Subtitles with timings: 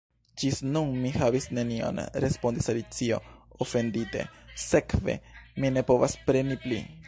[0.43, 3.21] "Ĝis nun mi havis neniom," respondis Alicio,
[3.67, 4.25] ofendite,
[4.67, 6.85] "sekve mi ne povas preni pli."